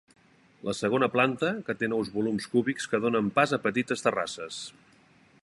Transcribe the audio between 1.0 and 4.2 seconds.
planta, que té nous volums cúbics que donen pas a petites